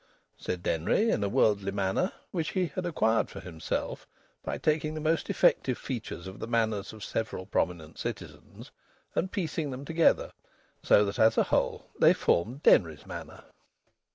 [0.35, 4.07] said Denry, in a worldly manner, which he had acquired for himself
[4.43, 8.71] by taking the most effective features of the manners of several prominent citizens,
[9.13, 10.31] and piecing them together
[10.81, 13.43] so that, as a whole, they formed Denry's manner.